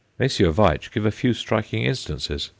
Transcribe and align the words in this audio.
Messrs. 0.17 0.47
Veitch 0.55 0.91
give 0.91 1.05
a 1.05 1.11
few 1.11 1.31
striking 1.31 1.83
instances. 1.83 2.49